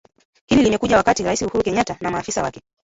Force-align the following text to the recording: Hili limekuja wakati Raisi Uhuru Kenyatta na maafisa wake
Hili 0.47 0.63
limekuja 0.63 0.97
wakati 0.97 1.23
Raisi 1.23 1.45
Uhuru 1.45 1.63
Kenyatta 1.63 1.97
na 2.01 2.11
maafisa 2.11 2.43
wake 2.43 2.61